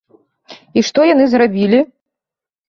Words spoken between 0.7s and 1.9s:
І што яны зрабілі?